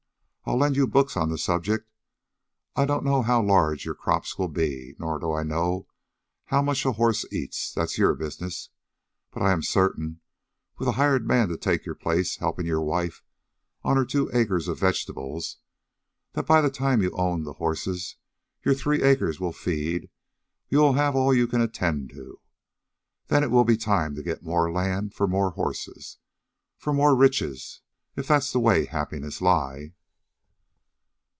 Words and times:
I'll 0.43 0.57
lend 0.57 0.75
you 0.75 0.85
books 0.85 1.15
on 1.15 1.29
the 1.29 1.37
subject. 1.37 1.89
I 2.75 2.83
don't 2.85 3.05
know 3.05 3.21
how 3.21 3.41
large 3.41 3.85
your 3.85 3.93
crops 3.93 4.37
will 4.37 4.49
be, 4.49 4.95
nor 4.99 5.17
do 5.17 5.31
I 5.31 5.43
know 5.43 5.87
how 6.47 6.61
much 6.61 6.83
a 6.85 6.93
horse 6.93 7.23
eats; 7.31 7.71
that's 7.71 7.97
your 7.97 8.13
business. 8.15 8.69
But 9.31 9.43
I 9.43 9.51
am 9.53 9.61
certain, 9.61 10.19
with 10.77 10.89
a 10.89 10.93
hired 10.93 11.25
man 11.25 11.47
to 11.49 11.57
take 11.57 11.85
your 11.85 11.95
place 11.95 12.37
helping 12.37 12.65
your 12.65 12.81
wife 12.81 13.23
on 13.83 13.95
her 13.95 14.03
two 14.03 14.29
acres 14.33 14.67
of 14.67 14.77
vegetables, 14.79 15.57
that 16.33 16.47
by 16.47 16.59
the 16.59 16.71
time 16.71 17.01
you 17.01 17.11
own 17.11 17.43
the 17.43 17.53
horses 17.53 18.17
your 18.65 18.73
three 18.73 19.03
acres 19.03 19.39
will 19.39 19.53
feed, 19.53 20.09
you 20.67 20.79
will 20.79 20.93
have 20.93 21.15
all 21.15 21.33
you 21.33 21.47
can 21.47 21.61
attend 21.61 22.09
to. 22.09 22.41
Then 23.27 23.41
it 23.43 23.51
will 23.51 23.63
be 23.63 23.77
time 23.77 24.15
to 24.15 24.23
get 24.23 24.43
more 24.43 24.69
land, 24.69 25.13
for 25.13 25.27
more 25.27 25.51
horses, 25.51 26.17
for 26.77 26.91
more 26.91 27.15
riches, 27.15 27.81
if 28.17 28.27
that 28.27 28.43
way 28.55 28.83
happiness 28.85 29.39
lie." 29.39 29.93